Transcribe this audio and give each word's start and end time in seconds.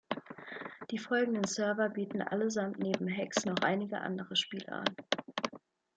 Die 0.89 0.97
folgenden 0.97 1.43
Server 1.43 1.89
bieten 1.89 2.23
allesamt 2.23 2.79
neben 2.79 3.05
Hex 3.07 3.45
noch 3.45 3.59
einige 3.61 3.99
andere 3.99 4.35
Spiele 4.35 4.69
an. 4.71 4.95